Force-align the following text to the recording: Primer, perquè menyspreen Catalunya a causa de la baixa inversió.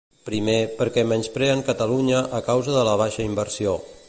Primer, 0.27 0.55
perquè 0.79 1.03
menyspreen 1.11 1.63
Catalunya 1.69 2.25
a 2.41 2.43
causa 2.51 2.77
de 2.79 2.89
la 2.93 3.01
baixa 3.05 3.33
inversió. 3.33 3.83